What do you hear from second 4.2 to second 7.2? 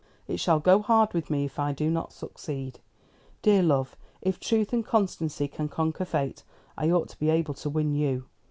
truth and constancy can conquer fate, I ought to